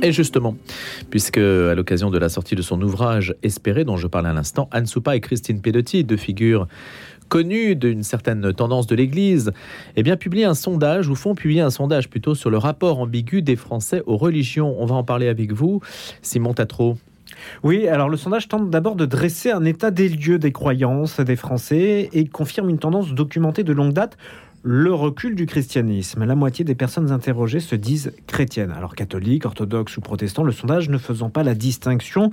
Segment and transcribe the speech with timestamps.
[0.00, 0.56] Et justement,
[1.10, 4.68] puisque à l'occasion de la sortie de son ouvrage Espérer, dont je parlais à l'instant,
[4.70, 6.68] Anne Soupa et Christine Pedotti, deux figures
[7.28, 9.52] connues d'une certaine tendance de l'Église,
[9.96, 13.42] eh bien, publient un sondage, ou font publier un sondage plutôt, sur le rapport ambigu
[13.42, 14.74] des Français aux religions.
[14.78, 15.80] On va en parler avec vous,
[16.22, 16.96] Simon Tatro.
[17.62, 21.36] Oui, alors le sondage tente d'abord de dresser un état des lieux des croyances des
[21.36, 24.16] Français et confirme une tendance documentée de longue date
[24.62, 26.24] le recul du christianisme.
[26.24, 28.72] La moitié des personnes interrogées se disent chrétiennes.
[28.72, 32.30] Alors catholiques, orthodoxes ou protestants, le sondage ne faisant pas la distinction.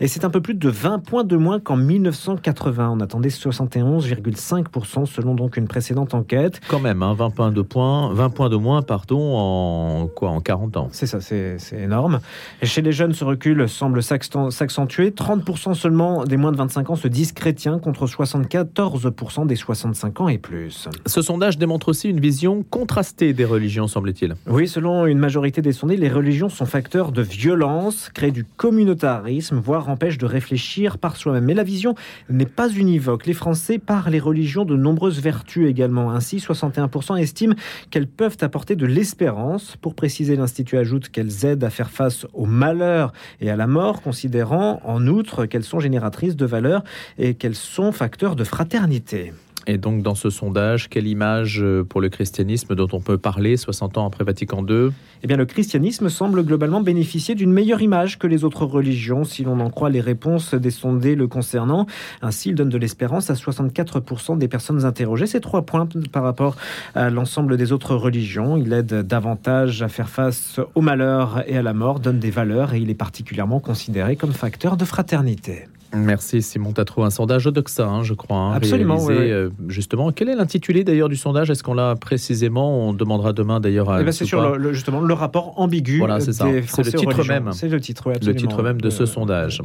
[0.00, 2.90] Et c'est un peu plus de 20 points de moins qu'en 1980.
[2.90, 6.60] On attendait 71,5% selon donc une précédente enquête.
[6.68, 10.40] Quand même, 20 hein, points de points, 20 points de moins, pardon, en quoi, en
[10.40, 10.88] 40 ans?
[10.92, 12.20] C'est ça, c'est énorme.
[12.62, 15.10] Et chez les jeunes, ce recul semble s'accentuer.
[15.10, 20.28] 30% seulement des moins de 25 ans se disent chrétiens contre 74% des 65 ans
[20.28, 20.88] et plus.
[21.06, 24.34] Ce sondage démontre aussi une vision contrastée des religions, semble-t-il.
[24.46, 29.58] Oui, selon une majorité des sondés, les religions sont facteurs de violence, créent du communautarisme,
[29.58, 31.44] voire empêchent de réfléchir par soi-même.
[31.44, 31.94] Mais la vision
[32.28, 33.26] n'est pas univoque.
[33.26, 36.10] Les Français, par les religions, de nombreuses vertus également.
[36.10, 37.54] Ainsi, 61% estiment
[37.90, 39.76] qu'elles peuvent apporter de l'espérance.
[39.76, 44.02] Pour préciser, l'Institut ajoute qu'elles aident à faire face au malheur et à la mort,
[44.02, 46.82] considérant en outre qu'elles sont génératrices de valeurs
[47.18, 49.32] et qu'elles sont facteurs de fraternité.
[49.66, 53.56] Et donc, dans ce sondage, quelle image euh, pour le christianisme dont on peut parler
[53.56, 54.90] 60 ans après Vatican II
[55.22, 59.44] Eh bien, le christianisme semble globalement bénéficier d'une meilleure image que les autres religions, si
[59.44, 61.86] l'on en croit les réponses des sondés le concernant.
[62.20, 65.26] Ainsi, il donne de l'espérance à 64% des personnes interrogées.
[65.26, 66.56] C'est trois points par rapport
[66.94, 68.56] à l'ensemble des autres religions.
[68.56, 72.74] Il aide davantage à faire face au malheur et à la mort, donne des valeurs
[72.74, 75.68] et il est particulièrement considéré comme facteur de fraternité.
[75.94, 77.04] Merci Simon Tatro.
[77.04, 78.36] Un sondage Odoxa, hein, je crois.
[78.36, 78.98] Hein, Absolument.
[79.10, 81.50] Euh, justement, quel est l'intitulé d'ailleurs du sondage?
[81.50, 82.88] Est-ce qu'on l'a précisément?
[82.88, 84.00] On demandera demain d'ailleurs à.
[84.00, 85.98] Eh ben, c'est sur le, justement le rapport ambigu.
[85.98, 86.46] Voilà, c'est ça.
[86.66, 87.52] C'est le titre même.
[87.52, 89.62] C'est le titre, Le titre même de ce sondage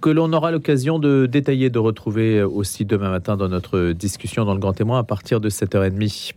[0.00, 4.52] que l'on aura l'occasion de détailler, de retrouver aussi demain matin dans notre discussion dans
[4.52, 6.32] le Grand Témoin à partir de 7h30.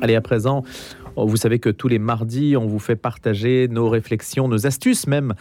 [0.00, 0.64] Allez, à présent,
[1.16, 5.34] vous savez que tous les mardis, on vous fait partager nos réflexions, nos astuces même,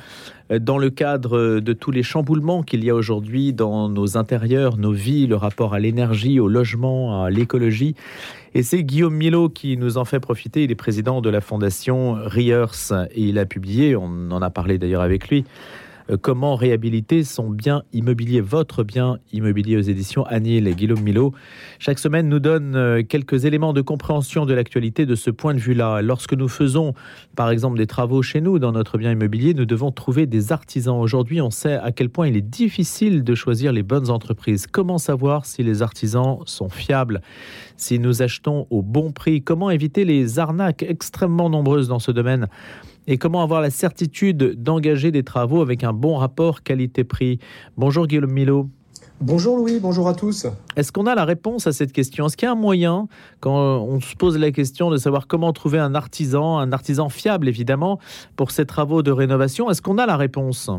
[0.51, 4.77] euh, dans le cadre de tous les chamboulements qu'il y a aujourd'hui dans nos intérieurs,
[4.77, 7.95] nos vies, le rapport à l'énergie, au logement, à l'écologie.
[8.53, 10.63] Et c'est Guillaume Milo qui nous en fait profiter.
[10.63, 12.65] Il est président de la fondation Riers
[13.15, 15.80] et il a publié, on en a parlé d'ailleurs avec lui, euh,
[16.21, 21.33] comment réhabiliter son bien immobilier, votre bien immobilier aux éditions Anil et Guillaume Milo.
[21.79, 25.59] Chaque semaine nous donne euh, quelques éléments de compréhension de l'actualité de ce point de
[25.59, 26.01] vue-là.
[26.01, 26.93] Lorsque nous faisons,
[27.35, 30.97] par exemple, des travaux chez nous, dans notre bien immobilier, nous devons trouver des artisans.
[30.97, 34.67] Aujourd'hui, on sait à quel point il est difficile de choisir les bonnes entreprises.
[34.67, 37.21] Comment savoir si les artisans sont fiables,
[37.77, 42.47] si nous achetons au bon prix Comment éviter les arnaques extrêmement nombreuses dans ce domaine?
[43.11, 47.39] Et comment avoir la certitude d'engager des travaux avec un bon rapport qualité-prix?
[47.75, 48.69] Bonjour Guillaume Milo.
[49.19, 50.47] Bonjour Louis, bonjour à tous.
[50.77, 52.27] Est-ce qu'on a la réponse à cette question?
[52.27, 53.09] Est-ce qu'il y a un moyen,
[53.41, 57.49] quand on se pose la question de savoir comment trouver un artisan, un artisan fiable
[57.49, 57.99] évidemment,
[58.37, 60.71] pour ces travaux de rénovation, est-ce qu'on a la réponse?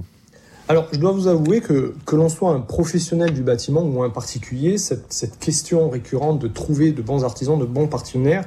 [0.69, 4.11] Alors, je dois vous avouer que que l'on soit un professionnel du bâtiment ou un
[4.11, 8.47] particulier, cette, cette question récurrente de trouver de bons artisans, de bons partenaires,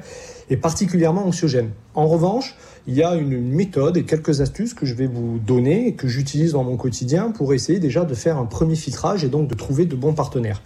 [0.50, 1.72] est particulièrement anxiogène.
[1.94, 2.56] En revanche,
[2.88, 6.08] il y a une méthode et quelques astuces que je vais vous donner et que
[6.08, 9.56] j'utilise dans mon quotidien pour essayer déjà de faire un premier filtrage et donc de
[9.56, 10.62] trouver de bons partenaires.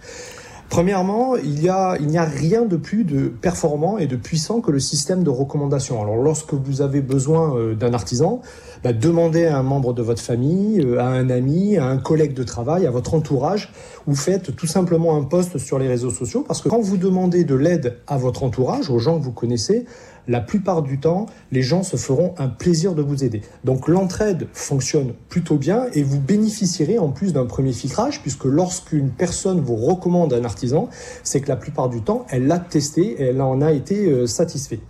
[0.70, 4.78] Premièrement, il n'y a, a rien de plus de performant et de puissant que le
[4.78, 6.00] système de recommandation.
[6.00, 8.40] Alors lorsque vous avez besoin euh, d'un artisan,
[8.84, 12.34] bah, demandez à un membre de votre famille, euh, à un ami, à un collègue
[12.34, 13.72] de travail, à votre entourage,
[14.06, 17.42] ou faites tout simplement un post sur les réseaux sociaux parce que quand vous demandez
[17.42, 19.86] de l'aide à votre entourage, aux gens que vous connaissez,
[20.28, 23.42] la plupart du temps, les gens se feront un plaisir de vous aider.
[23.64, 29.10] Donc l'entraide fonctionne plutôt bien et vous bénéficierez en plus d'un premier filtrage puisque lorsqu'une
[29.10, 30.88] personne vous recommande un artisan,
[31.22, 34.80] c'est que la plupart du temps, elle l'a testé elle en a été euh, satisfaite.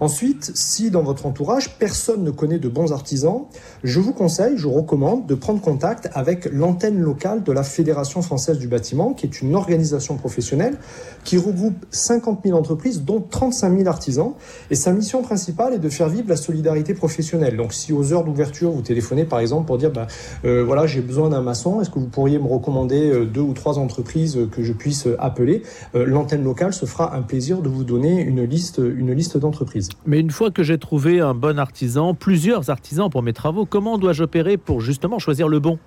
[0.00, 3.44] Ensuite, si dans votre entourage, personne ne connaît de bons artisans,
[3.82, 8.58] je vous conseille, je recommande de prendre contact avec l'antenne locale de la Fédération française
[8.58, 10.76] du bâtiment, qui est une organisation professionnelle
[11.24, 14.32] qui regroupe 50 000 entreprises, dont 35 000 artisans.
[14.70, 17.56] Et sa mission principale est de faire vivre la solidarité professionnelle.
[17.56, 20.06] Donc si aux heures d'ouverture, vous téléphonez par exemple pour dire, bah,
[20.44, 23.54] euh, voilà, j'ai besoin d'un maçon, est-ce que vous pourriez me recommander euh, deux ou
[23.54, 25.62] trois entreprises que je puisse appeler
[25.94, 29.85] euh, L'antenne locale se fera un plaisir de vous donner une liste, une liste d'entreprises.
[30.06, 33.98] Mais une fois que j'ai trouvé un bon artisan, plusieurs artisans pour mes travaux, comment
[33.98, 35.78] dois-je opérer pour justement choisir le bon?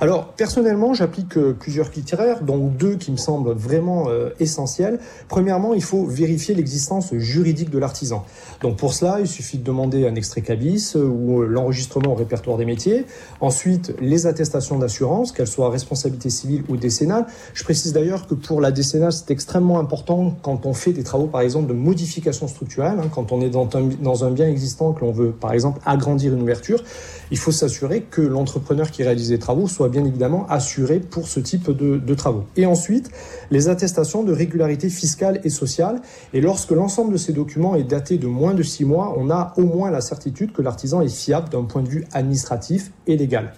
[0.00, 4.98] Alors, personnellement, j'applique euh, plusieurs critères, dont deux qui me semblent vraiment euh, essentiels.
[5.28, 8.24] Premièrement, il faut vérifier l'existence juridique de l'artisan.
[8.62, 12.56] Donc, pour cela, il suffit de demander un extrait cabis euh, ou l'enregistrement au répertoire
[12.56, 13.06] des métiers.
[13.40, 17.26] Ensuite, les attestations d'assurance, qu'elles soient responsabilité civile ou décennale.
[17.54, 21.26] Je précise d'ailleurs que pour la décennale, c'est extrêmement important quand on fait des travaux,
[21.26, 24.92] par exemple, de modification structurelle, hein, quand on est dans un, dans un bien existant,
[24.92, 26.82] que l'on veut, par exemple, agrandir une ouverture.
[27.30, 31.40] Il faut s'assurer que l'entrepreneur qui réalise les travaux soit bien évidemment assuré pour ce
[31.40, 32.44] type de, travaux.
[32.56, 33.10] Et ensuite,
[33.50, 36.00] les attestations de régularité fiscale et sociale.
[36.32, 39.52] Et lorsque l'ensemble de ces documents est daté de moins de six mois, on a
[39.56, 43.52] au moins la certitude que l'artisan est fiable d'un point de vue administratif et légal.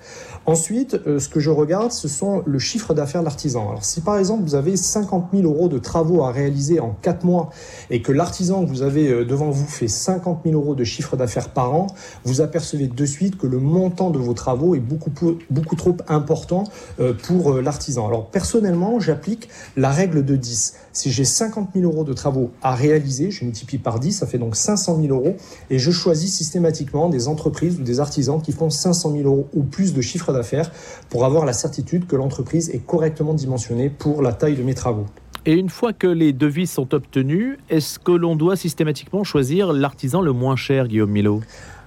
[0.44, 3.70] Ensuite, euh, ce que je regarde, ce sont le chiffre d'affaires de l'artisan.
[3.70, 7.24] Alors, si par exemple vous avez 50 000 euros de travaux à réaliser en 4
[7.24, 7.50] mois
[7.90, 11.16] et que l'artisan que vous avez euh, devant vous fait 50 000 euros de chiffre
[11.16, 11.86] d'affaires par an,
[12.24, 15.12] vous apercevez de suite que le montant de vos travaux est beaucoup,
[15.50, 16.64] beaucoup trop important
[17.00, 18.06] euh, pour l'artisan.
[18.08, 20.74] Alors, personnellement, j'applique la règle de 10.
[20.92, 24.38] Si j'ai 50 000 euros de travaux à réaliser, je multiplie par 10, ça fait
[24.38, 25.36] donc 500 000 euros
[25.70, 29.62] et je choisis systématiquement des entreprises ou des artisans qui font 500 000 euros ou
[29.62, 30.70] plus de chiffre d'affaires
[31.08, 35.06] pour avoir la certitude que l'entreprise est correctement dimensionnée pour la taille de mes travaux.
[35.44, 40.20] Et une fois que les devis sont obtenus, est-ce que l'on doit systématiquement choisir l'artisan
[40.20, 41.40] le moins cher, Guillaume Milo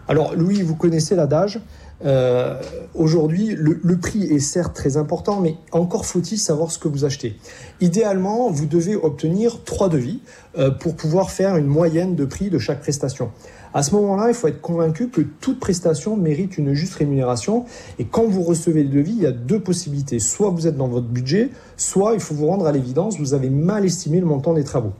[0.09, 1.61] Alors Louis, vous connaissez l'adage
[2.03, 2.61] euh,
[2.93, 7.37] Aujourd'hui, le, prix est certes très important, mais encore faut-il savoir ce que vous achetez.
[7.81, 10.21] Idéalement, vous devez obtenir trois devis
[10.57, 13.31] euh, pour pouvoir faire une moyenne de prix de chaque prestation.
[13.73, 17.65] À ce moment-là, il faut être convaincu que toute prestation mérite une juste rémunération.
[17.99, 20.19] Et quand vous recevez le devis, il y a deux possibilités.
[20.19, 23.49] Soit vous êtes dans votre budget, soit il faut vous rendre à l'évidence, vous avez
[23.49, 24.93] mal estimé le montant des travaux.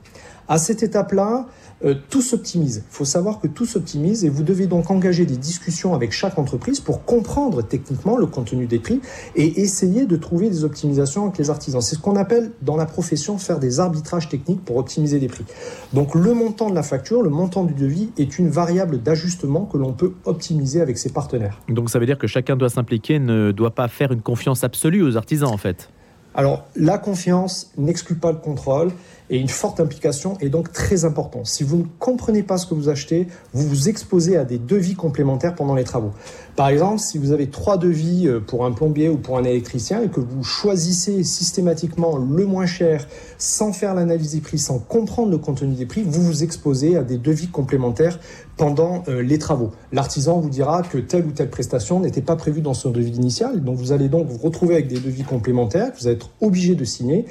[0.48, 1.46] À cette étape-là,
[1.84, 2.84] euh, tout s'optimise.
[2.88, 6.38] Il faut savoir que tout s'optimise et vous devez donc engager des discussions avec chaque
[6.38, 9.00] entreprise pour comprendre techniquement le contenu des prix
[9.34, 11.82] et essayer de trouver des optimisations avec les artisans.
[11.82, 15.44] C'est ce qu'on appelle dans la profession faire des arbitrages techniques pour optimiser les prix.
[15.92, 19.76] Donc le montant de la facture, le montant du devis est une variable d'ajustement que
[19.76, 21.60] l'on peut optimiser avec ses partenaires.
[21.68, 25.02] Donc ça veut dire que chacun doit s'impliquer, ne doit pas faire une confiance absolue
[25.02, 25.90] aux artisans en fait.
[26.36, 28.92] Alors, la confiance n'exclut pas le contrôle
[29.30, 31.46] et une forte implication est donc très importante.
[31.46, 34.94] Si vous ne comprenez pas ce que vous achetez, vous vous exposez à des devis
[34.94, 36.12] complémentaires pendant les travaux.
[36.54, 40.02] Par exemple, si vous avez trois devis euh, pour un plombier ou pour un électricien
[40.02, 43.06] et que vous choisissez systématiquement le moins cher
[43.36, 47.02] sans faire l'analyse des prix, sans comprendre le contenu des prix, vous vous exposez à
[47.02, 48.18] des devis complémentaires
[48.56, 49.72] pendant euh, les travaux.
[49.92, 53.62] L'artisan vous dira que telle ou telle prestation n'était pas prévue dans son devis initial,
[53.62, 56.74] donc vous allez donc vous retrouver avec des devis complémentaires que vous allez être obligé
[56.74, 57.26] de signer.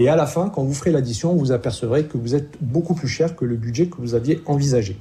[0.00, 3.06] Et à la fin, quand vous ferez l'addition, vous apercevrez que vous êtes beaucoup plus
[3.06, 4.96] cher que le budget que vous aviez envisagé.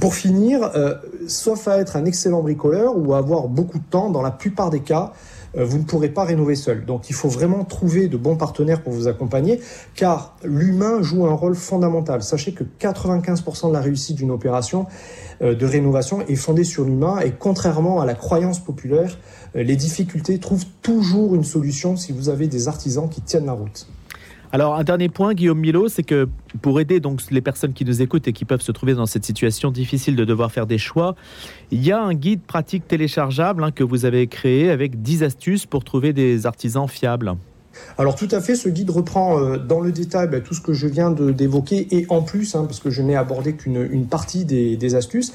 [0.00, 0.94] Pour finir, euh,
[1.28, 4.70] sauf à être un excellent bricoleur ou à avoir beaucoup de temps, dans la plupart
[4.70, 5.12] des cas,
[5.56, 6.84] vous ne pourrez pas rénover seul.
[6.84, 9.60] Donc il faut vraiment trouver de bons partenaires pour vous accompagner,
[9.94, 12.22] car l'humain joue un rôle fondamental.
[12.22, 14.86] Sachez que 95% de la réussite d'une opération
[15.42, 19.18] euh, de rénovation est fondée sur l'humain, et contrairement à la croyance populaire,
[19.56, 23.52] euh, les difficultés trouvent toujours une solution si vous avez des artisans qui tiennent la
[23.52, 23.86] route.
[24.54, 26.28] Alors, un dernier point, Guillaume Milo, c'est que
[26.62, 29.24] pour aider donc les personnes qui nous écoutent et qui peuvent se trouver dans cette
[29.24, 31.16] situation difficile de devoir faire des choix,
[31.72, 35.66] il y a un guide pratique téléchargeable hein, que vous avez créé avec 10 astuces
[35.66, 37.34] pour trouver des artisans fiables.
[37.98, 40.72] Alors tout à fait, ce guide reprend euh, dans le détail bah, tout ce que
[40.72, 44.94] je viens d'évoquer et en plus, hein, parce que je n'ai abordé qu'une partie des,
[44.94, 45.32] astuces,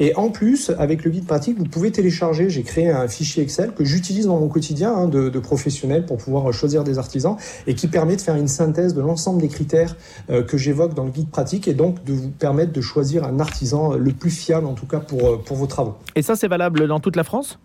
[0.00, 3.72] et en plus, avec le guide pratique, vous pouvez télécharger, j'ai créé un fichier Excel
[3.72, 7.36] que j'utilise dans mon quotidien hein, de, professionnel pour pouvoir choisir des artisans
[7.66, 9.96] et qui permet de faire une synthèse de l'ensemble des critères
[10.30, 13.40] euh, que j'évoque dans le guide pratique et donc de vous permettre de choisir un
[13.40, 15.96] artisan le plus fiable en tout cas pour, euh, pour vos travaux.
[16.14, 17.58] Et ça, c'est valable dans toute la France?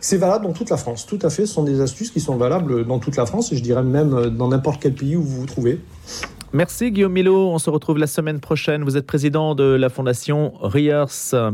[0.00, 1.46] C'est valable dans toute la France, tout à fait.
[1.46, 4.30] Ce sont des astuces qui sont valables dans toute la France et je dirais même
[4.30, 5.80] dans n'importe quel pays où vous vous trouvez.
[6.52, 7.50] Merci Guillaume Milo.
[7.50, 8.84] On se retrouve la semaine prochaine.
[8.84, 11.04] Vous êtes président de la fondation Riers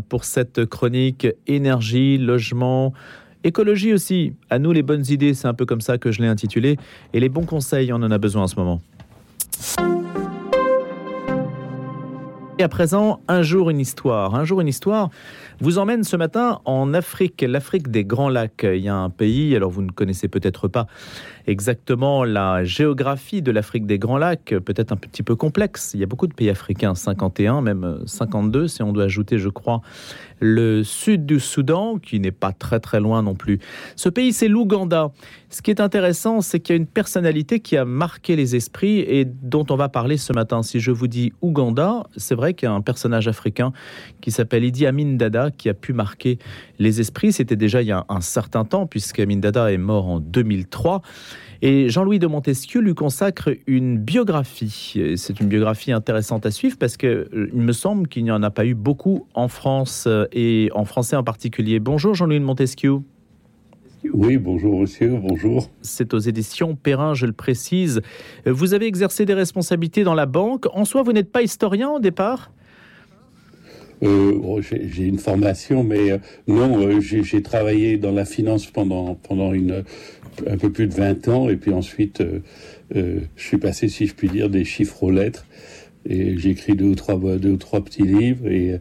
[0.09, 2.93] pour cette chronique énergie, logement,
[3.45, 4.35] écologie aussi.
[4.51, 6.79] À nous les bonnes idées, c'est un peu comme ça que je l'ai intitulé.
[7.13, 8.81] Et les bons conseils, on en a besoin en ce moment.
[12.59, 14.35] Et à présent, un jour une histoire.
[14.35, 15.11] Un jour une histoire
[15.61, 18.65] vous emmène ce matin en Afrique, l'Afrique des Grands Lacs.
[18.65, 20.87] Il y a un pays, alors vous ne connaissez peut-être pas,
[21.49, 25.93] exactement la géographie de l'Afrique des Grands Lacs, peut-être un petit peu complexe.
[25.95, 29.49] Il y a beaucoup de pays africains, 51, même 52 si on doit ajouter, je
[29.49, 29.81] crois,
[30.41, 33.59] le sud du Soudan, qui n'est pas très très loin non plus.
[33.97, 35.11] Ce pays, c'est l'Ouganda.
[35.51, 38.99] Ce qui est intéressant, c'est qu'il y a une personnalité qui a marqué les esprits
[38.99, 40.63] et dont on va parler ce matin.
[40.63, 43.73] Si je vous dis Ouganda, c'est vrai qu'il y a un personnage africain
[44.21, 46.39] qui s'appelle Idi Amin Dada qui a pu marquer
[46.79, 47.33] les esprits.
[47.33, 51.01] C'était déjà il y a un certain temps, puisque Amin Dada est mort en 2003.
[51.63, 55.01] Et Jean-Louis de Montesquieu lui consacre une biographie.
[55.17, 58.51] C'est une biographie intéressante à suivre parce qu'il euh, me semble qu'il n'y en a
[58.51, 61.81] pas eu beaucoup en France euh, et en français en particulier.
[61.81, 62.99] Bonjour Jean-Louis de Montesquieu.
[64.15, 65.69] Oui, bonjour monsieur, bonjour.
[65.83, 68.01] C'est aux éditions Perrin, je le précise.
[68.47, 70.67] Vous avez exercé des responsabilités dans la banque.
[70.73, 72.53] En soi, vous n'êtes pas historien au départ?
[74.05, 79.83] Euh, oh, J'ai une formation, mais non, j'ai travaillé dans la finance pendant, pendant une,
[80.47, 82.41] un peu plus de 20 ans, et puis ensuite, euh,
[82.97, 85.47] euh, je suis passé, si je puis dire, des chiffres aux lettres,
[86.09, 88.73] et j'ai écrit deux ou trois, deux ou trois petits livres, et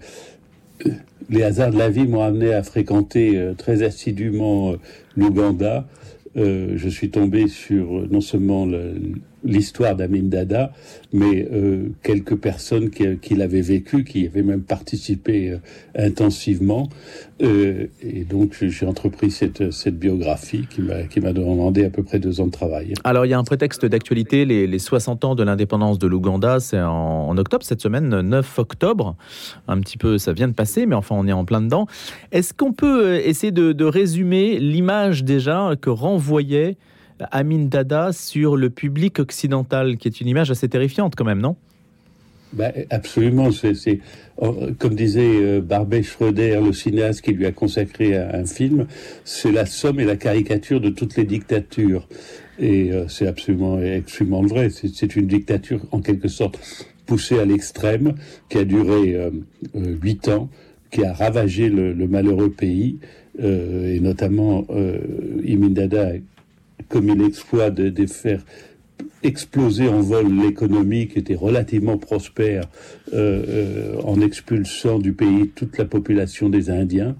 [0.86, 0.92] euh,
[1.30, 4.76] les hasards de la vie m'ont amené à fréquenter très assidûment
[5.18, 5.88] l'Ouganda.
[6.36, 8.94] je suis tombé sur non seulement le,
[9.44, 10.72] l'histoire d'Amin Dada,
[11.14, 15.58] mais euh, quelques personnes qui, l'avaient vécu, qui avaient même participé euh,
[15.96, 16.90] intensivement.
[17.42, 20.82] Euh, et donc, j'ai entrepris cette, cette biographie qui
[21.22, 22.94] m'a demandé à peu près deux ans de travail.
[23.04, 26.60] Alors, il y a un prétexte d'actualité, les, les, 60 ans de l'indépendance de l'Ouganda,
[26.60, 29.16] c'est en, octobre, cette semaine, 9 octobre.
[29.68, 31.86] Un petit peu, ça vient de passer, mais enfin, on est en plein dedans.
[32.32, 36.78] Est-ce qu'on peut essayer de, de résumer l'image déjà que renvoyait
[37.32, 41.56] Amin Dada sur le public occidental, qui est une image assez terrifiante quand même, non?
[42.54, 44.00] Bah, absolument, c'est
[44.38, 48.88] oh, comme disait euh, Barbet Schroeder, le cinéaste qui lui a consacré un, film,
[49.26, 52.08] c'est la somme et la caricature de toutes les dictatures.
[52.58, 54.70] Et euh, c'est absolument, absolument vrai.
[54.70, 56.58] C'est une dictature en quelque sorte
[57.06, 58.16] poussée à l'extrême,
[58.50, 59.30] qui a duré euh,
[59.76, 60.50] huit ans,
[60.90, 62.98] qui a ravagé le, malheureux pays,
[63.40, 64.66] et notamment
[65.44, 66.14] Imindada
[66.90, 68.44] commis l'exploit de, de, faire
[69.24, 72.66] exploser en vol l'économie qui était relativement prospère
[73.14, 77.16] euh, euh, en expulsant du pays toute la population des Indiens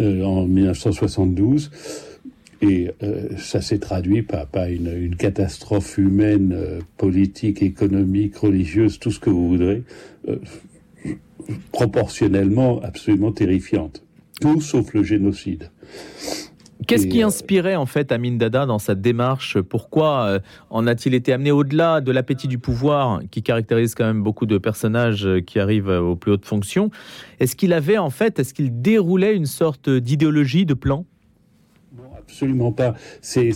[0.00, 1.70] euh, en 1972.
[2.62, 2.90] Et
[3.38, 6.54] ça s'est traduit par, une, une, catastrophe humaine,
[6.98, 9.82] politique, économique, religieuse, tout ce que vous voudrez,
[11.72, 14.04] proportionnellement absolument terrifiante.
[14.42, 15.70] Tout sauf le génocide.
[16.86, 19.60] Qu'est-ce qui euh, inspirait en fait Amin Dada dans sa démarche?
[19.60, 20.38] Pourquoi euh,
[20.70, 24.58] en a-t-il été amené au-delà de l'appétit du pouvoir qui caractérise quand même beaucoup de
[24.58, 26.90] personnages euh, qui arrivent aux plus hautes fonctions?
[27.38, 31.04] Est-ce qu'il avait en fait, est-ce qu'il déroulait une sorte d'idéologie, de plan?
[32.30, 32.94] Absolument pas.
[33.22, 33.52] C'est,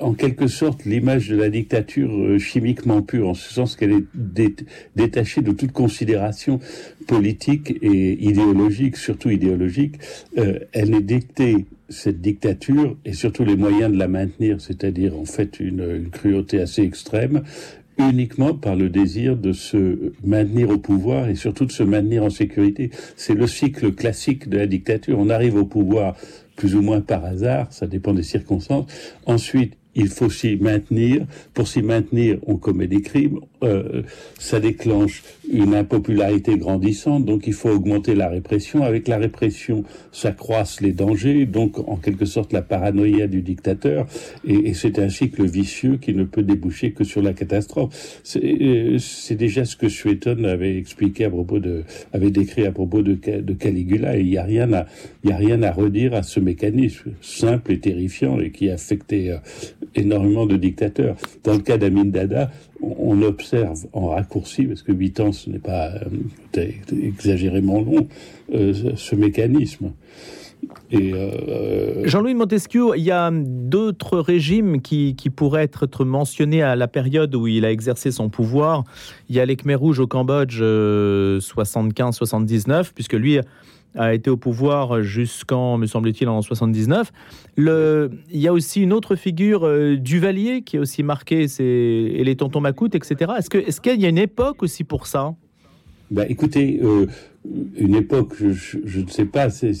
[0.00, 4.64] en quelque sorte l'image de la dictature euh, chimiquement pure, en ce sens qu'elle est
[4.96, 6.60] détachée de toute considération
[7.06, 9.96] politique et idéologique, surtout idéologique.
[10.38, 15.26] Euh, elle est dictée, cette dictature, et surtout les moyens de la maintenir, c'est-à-dire en
[15.26, 17.42] fait une, une cruauté assez extrême,
[17.98, 22.30] uniquement par le désir de se maintenir au pouvoir et surtout de se maintenir en
[22.30, 22.90] sécurité.
[23.16, 25.18] C'est le cycle classique de la dictature.
[25.18, 26.16] On arrive au pouvoir
[26.56, 28.86] plus ou moins par hasard, ça dépend des circonstances.
[29.26, 31.26] Ensuite, il faut s'y maintenir.
[31.52, 33.40] Pour s'y maintenir, on commet des crimes.
[33.62, 34.02] Euh,
[34.38, 38.82] ça déclenche une impopularité grandissante, donc il faut augmenter la répression.
[38.82, 44.06] Avec la répression, s'accroissent les dangers, donc en quelque sorte la paranoïa du dictateur,
[44.46, 48.20] et, c'est un cycle vicieux qui ne peut déboucher que sur la catastrophe.
[48.22, 48.98] C'est euh,
[49.30, 53.14] déjà ce que Suétone avait expliqué à propos de, avait décrit à propos de,
[53.54, 54.86] Caligula, et il n'y a rien à,
[55.22, 59.38] il a rien à redire à ce mécanisme simple et terrifiant et qui affectait euh,
[59.94, 61.16] énormément de dictateurs.
[61.44, 62.50] Dans le cas d'Amin Dada,
[62.98, 65.90] on observe en raccourci, parce que 8 ans ce n'est pas
[66.56, 66.70] euh,
[67.02, 68.08] exagérément long,
[68.54, 69.92] euh, ce mécanisme.
[70.94, 77.34] Euh, Jean-Louis Montesquieu, il y a d'autres régimes qui, pourraient être mentionnés à la période
[77.34, 78.84] où il a exercé son pouvoir.
[79.28, 83.40] Il y a les Khmer rouges au Cambodge 75-79, puisque lui
[83.94, 87.12] a été au pouvoir jusqu'en, me semble-t-il, en 79.
[87.56, 91.64] Le, il y a aussi une autre figure, euh, Duvalier, qui est aussi marqué, c'est
[91.64, 93.32] et les tontons Macoutes, etc.
[93.38, 95.34] Est-ce que, est-ce qu'il y a une époque aussi pour ça?
[96.10, 97.06] Bah, écoutez, euh,
[97.76, 99.72] une époque, je, ne sais pas, c'est,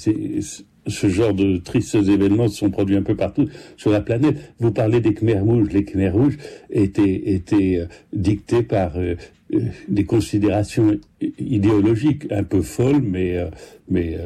[0.86, 4.36] ce genre de tristes événements se sont produits un peu partout sur la planète.
[4.58, 5.68] Vous parlez des Khmer rouges.
[5.72, 6.38] Les Khmer rouges
[6.70, 8.92] étaient, étaient euh, dictés par
[9.88, 10.98] des considérations
[11.38, 13.38] idéologiques un peu folles, mais,
[13.88, 14.18] mais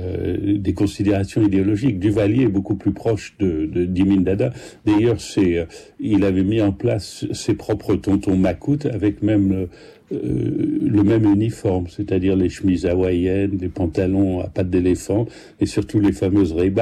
[0.58, 1.98] des considérations idéologiques.
[1.98, 3.84] Duvalier est beaucoup plus proche de, de
[4.20, 4.52] Dada.
[4.86, 5.66] D'ailleurs, c'est,
[6.00, 9.66] il avait mis en place ses propres tontons macoutes avec même
[10.10, 15.26] le même uniforme, c'est-à-dire les chemises hawaïennes, les pantalons à pattes d'éléphant
[15.60, 16.72] et surtout les fameuses ray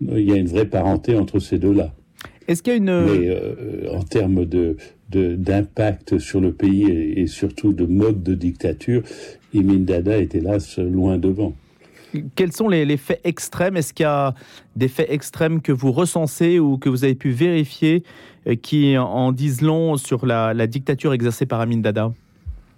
[0.00, 1.92] Il y a une vraie parenté entre ces deux-là.
[2.48, 3.04] Est-ce qu'il y a une...
[3.04, 4.76] Mais euh, en termes de,
[5.10, 9.02] d'impact sur le pays et, surtout de mode de dictature,
[9.54, 11.54] Imin Dada est hélas loin devant.
[12.34, 13.76] Quels sont les, faits extrêmes?
[13.76, 14.34] Est-ce qu'il y a
[14.76, 18.02] des faits extrêmes que vous recensez ou que vous avez pu vérifier
[18.46, 22.12] euh, qui en disent long sur la, dictature exercée par Amin Dada?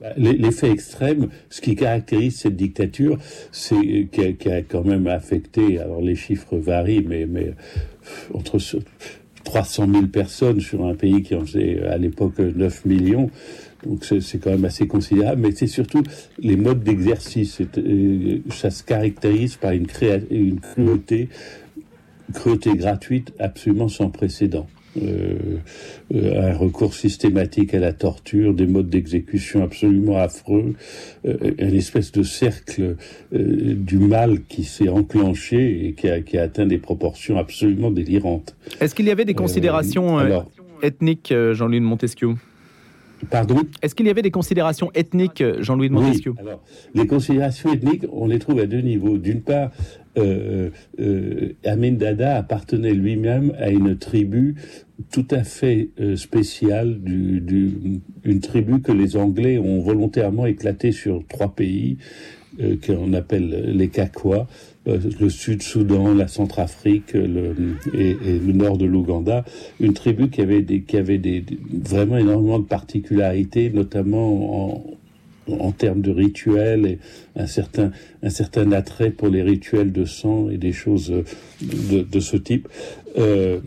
[0.01, 3.19] Bah, les, faits extrêmes, ce qui caractérise cette dictature,
[3.53, 5.79] c'est qui, a, quand même affecté.
[5.79, 7.27] Alors les chiffres varient, mais,
[8.33, 8.59] entre
[9.45, 13.31] 300 000 personnes sur un pays qui en faisait à l'époque 9 millions.
[13.87, 16.03] Donc c'est quand même assez considérable, mais c'est surtout
[16.39, 17.61] les modes d'exercice.
[17.77, 19.87] Euh, ça se caractérise par une,
[20.31, 21.29] une cruauté,
[22.33, 24.67] cruauté gratuite absolument sans précédent.
[25.03, 25.59] Euh,
[26.15, 30.75] euh, un recours systématique à la torture, des modes d'exécution absolument affreux,
[31.27, 32.97] euh, une espèce de cercle
[33.33, 38.55] du mal qui s'est enclenché et qui a, qui a, atteint des proportions absolument délirantes.
[38.81, 40.19] Est-ce qu'il y avait des considérations
[40.83, 42.35] ethniques, Jean-Louis de Montesquieu?
[43.31, 46.63] Pardon Est-ce qu'il y avait des considérations ethniques, Jean-Louis de Montesquieu oui, alors,
[46.95, 49.19] Les considérations ethniques, on les trouve à deux niveaux.
[49.19, 49.71] D'une part,
[50.17, 54.55] euh, euh, Amin Dada appartenait lui-même à une tribu
[55.11, 61.27] tout à fait euh, spéciale, du, une tribu que les Anglais ont volontairement éclatée sur
[61.27, 61.99] trois pays,
[62.61, 64.47] euh, qu'on appelle les Kakwa,
[64.87, 69.45] euh, le Sud-Soudan, la Centrafrique et, le nord de l'Ouganda,
[69.81, 70.65] une tribu qui avait,
[71.85, 74.85] vraiment énormément de particularités, notamment
[75.49, 76.99] en, termes de rituels et
[77.37, 77.93] un certain,
[78.73, 81.13] attrait pour les rituels de sang et des choses
[81.61, 82.69] de, de ce type.
[83.19, 83.61] Euh,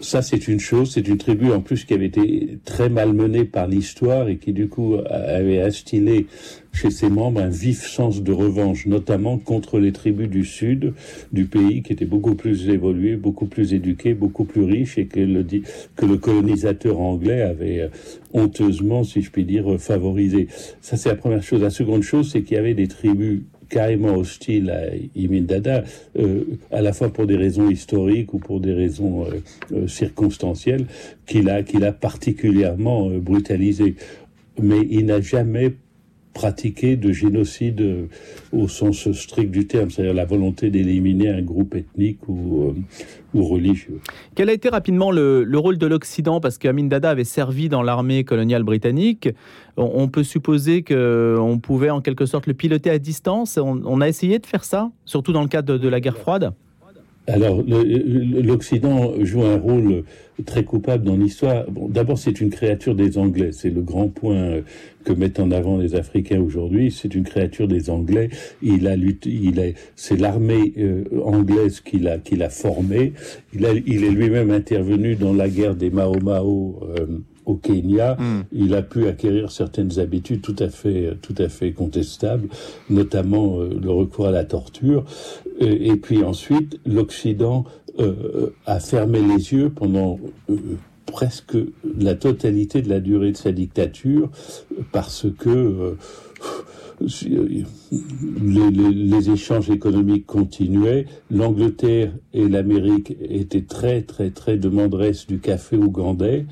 [0.00, 0.92] ça, c'est une chose.
[0.92, 4.68] C'est une tribu en plus qui avait été très malmenée par l'histoire et qui du
[4.68, 6.26] coup avait instillé
[6.72, 10.92] chez ses membres un vif sens de revanche, notamment contre les tribus du sud
[11.32, 15.20] du pays qui étaient beaucoup plus évoluées, beaucoup plus éduquées, beaucoup plus riches et que
[15.20, 15.44] le,
[15.96, 17.88] que le colonisateur anglais avait euh,
[18.34, 20.48] honteusement, si je puis dire, favorisé.
[20.82, 21.62] Ça, c'est la première chose.
[21.62, 25.84] La seconde chose, c'est qu'il y avait des tribus carrément hostile à Imin Dada,
[26.18, 29.42] euh, à la fois pour des raisons historiques ou pour des raisons euh,
[29.72, 30.86] euh, circonstancielles,
[31.26, 33.96] qu'il a, qu'il a particulièrement brutalisé.
[34.62, 35.74] Mais il n'a jamais
[36.36, 38.08] pratiqué de génocide
[38.52, 42.74] au sens strict du terme, c'est-à-dire la volonté d'éliminer un groupe ethnique ou,
[43.32, 44.00] ou religieux.
[44.34, 46.40] Quel a été rapidement le, rôle de l'Occident?
[46.40, 49.30] Parce qu'Amin Dada avait servi dans l'armée coloniale britannique.
[49.78, 53.58] On, peut supposer qu'on pouvait en quelque sorte le piloter à distance.
[53.58, 56.52] On, a essayé de faire ça, surtout dans le cadre de la guerre froide?
[57.26, 60.04] Alors, l'Occident joue un rôle
[60.44, 61.68] très coupable dans l'histoire.
[61.70, 63.50] Bon, D'abord, c'est une créature des Anglais.
[63.52, 64.60] C'est le grand point
[65.04, 66.90] que mettent en avant les Africains aujourd'hui.
[66.92, 68.28] C'est une créature des Anglais.
[68.62, 69.30] Il a lutté.
[69.30, 69.74] Il est.
[69.96, 73.12] C'est l'armée euh, anglaise qui l'a qui l'a formé.
[73.54, 76.80] Il, a, il est lui-même intervenu dans la guerre des Mao Mao.
[76.98, 77.06] Euh,
[77.46, 78.42] au Kenya, hmm.
[78.52, 82.48] il a pu acquérir certaines habitudes tout à fait, tout à fait contestables,
[82.90, 85.04] notamment euh, le recours à la torture.
[85.60, 87.64] Et, et puis ensuite, l'Occident
[88.00, 90.18] euh, a fermé les yeux pendant
[90.50, 90.56] euh,
[91.06, 91.56] presque
[91.98, 94.28] la totalité de la durée de sa dictature
[94.92, 95.96] parce que
[97.00, 101.06] les, les, échanges économiques continuaient.
[101.30, 106.46] L'Angleterre et l'Amérique étaient très, très, très demanderesses du café ougandais.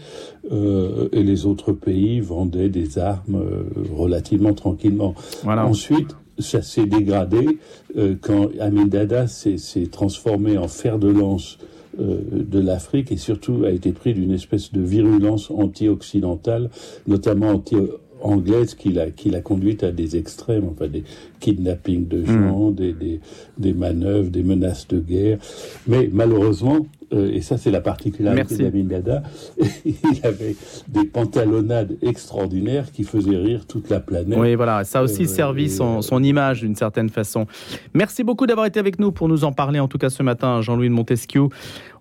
[0.52, 3.62] Euh, et les autres pays vendaient des armes euh,
[3.94, 5.14] relativement tranquillement.
[5.46, 7.58] Ensuite, ça s'est dégradé
[7.96, 11.58] euh, quand Amin Dada s'est transformé en fer de lance
[12.00, 16.70] euh, de l'Afrique et surtout a été pris d'une espèce de virulence anti-occidentale,
[17.06, 17.76] notamment anti
[18.24, 21.04] anglaise qui l'a qui l'a conduite à des extrêmes, enfin des
[21.40, 22.74] kidnappings de gens, hmm.
[22.74, 23.20] des, des,
[23.58, 25.38] des, manœuvres, des menaces de guerre.
[25.86, 29.22] Mais malheureusement, euh, et ça c'est la particularité d'Amin Dada,
[29.84, 30.56] il avait
[30.88, 34.38] des pantalonnades extraordinaires qui faisaient rire toute la planète.
[34.38, 37.46] Oui, voilà, ça a aussi euh, servi son, son image d'une certaine façon.
[37.92, 40.62] Merci beaucoup d'avoir été avec nous pour nous en parler, en tout cas ce matin,
[40.62, 41.42] Jean-Louis de Montesquieu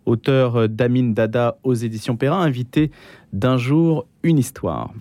[0.06, 2.92] auteur d'Amin Dada aux éditions Perrin, invité
[3.32, 4.94] d'un jour une histoire.